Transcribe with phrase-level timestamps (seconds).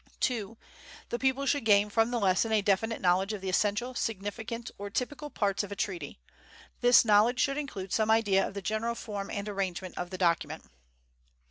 [0.19, 0.57] 2.
[1.09, 4.89] The pupil should gain from the lesson a definite knowledge of the essential, significant, or
[4.89, 6.19] typical parts of a treaty.
[6.79, 10.63] This knowledge should include some idea of the general form and arrangement of the document.